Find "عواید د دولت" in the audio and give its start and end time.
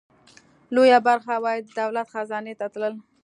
1.37-2.07